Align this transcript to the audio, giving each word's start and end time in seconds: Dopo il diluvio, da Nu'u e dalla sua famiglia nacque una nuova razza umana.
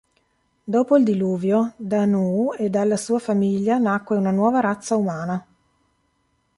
Dopo 0.63 0.97
il 0.97 1.03
diluvio, 1.03 1.73
da 1.77 2.05
Nu'u 2.05 2.55
e 2.57 2.71
dalla 2.71 2.97
sua 2.97 3.19
famiglia 3.19 3.77
nacque 3.77 4.17
una 4.17 4.31
nuova 4.31 4.59
razza 4.59 4.95
umana. 4.95 5.45